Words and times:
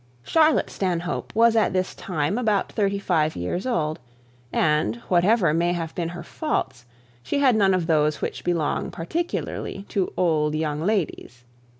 Charlotte 0.23 0.71
Stanhope 0.71 1.31
was 1.35 1.55
at 1.55 1.73
this 1.73 1.93
time 1.93 2.39
about 2.39 2.71
thirty 2.71 2.97
five 2.97 3.35
years 3.35 3.67
old; 3.67 3.99
and, 4.51 4.95
whatever 5.09 5.53
may 5.53 5.73
have 5.73 5.93
been 5.93 6.09
her 6.09 6.23
faults, 6.23 6.87
she 7.21 7.37
had 7.37 7.55
none 7.55 7.75
of 7.75 7.85
those 7.85 8.19
which 8.19 8.43
belong 8.43 8.89
particularly 8.89 9.85
to 9.89 10.11
old 10.17 10.55
young 10.55 10.81
ladies. 10.83 11.43